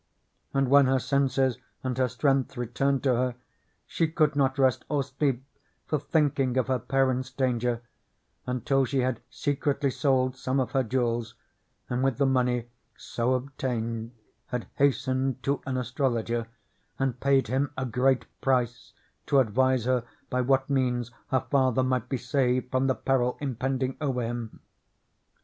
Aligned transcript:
And 0.51 0.67
when 0.69 0.87
her 0.87 0.97
senses 0.97 1.59
and 1.83 1.95
her 1.99 2.07
strength 2.07 2.57
returned 2.57 3.03
to 3.03 3.13
her, 3.13 3.35
she 3.85 4.07
could 4.07 4.35
not 4.35 4.57
rest 4.57 4.83
or 4.89 5.03
sleep 5.03 5.43
for 5.85 5.99
thinking 5.99 6.57
of 6.57 6.65
her 6.69 6.79
parent's 6.79 7.29
danger, 7.29 7.83
until 8.47 8.83
she 8.83 9.01
had 9.01 9.21
secretly 9.29 9.91
sold 9.91 10.35
some 10.35 10.59
of 10.59 10.71
her 10.71 10.81
jewels, 10.81 11.35
and 11.87 12.03
with 12.03 12.17
the 12.17 12.25
money 12.25 12.65
so 12.97 13.35
obtained 13.35 14.11
had 14.47 14.65
hastened 14.77 15.43
to 15.43 15.61
an 15.67 15.77
astrologer, 15.77 16.47
and 16.97 17.19
paid 17.19 17.45
him 17.47 17.69
a 17.77 17.85
great 17.85 18.25
price 18.41 18.93
to 19.27 19.37
advise 19.37 19.85
her 19.85 20.03
by 20.31 20.41
what 20.41 20.67
means 20.67 21.11
her 21.27 21.41
father 21.41 21.83
might 21.83 22.09
be 22.09 22.17
saved 22.17 22.71
from 22.71 22.87
the 22.87 22.95
peril 22.95 23.37
impending 23.39 23.97
over 24.01 24.23
him. 24.23 24.61